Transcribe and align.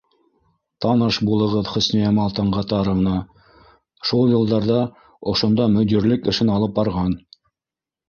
Таныш 0.85 1.19
булығыҙ, 1.27 1.69
Хөсниямал 1.73 2.33
Таңғатаровна, 2.39 3.15
шул 4.11 4.35
йылдарҙа 4.35 4.81
ошонда 5.35 5.71
мөдирлек 5.79 6.35
эшен 6.35 6.55
алып 6.59 6.79
барған. 6.83 7.19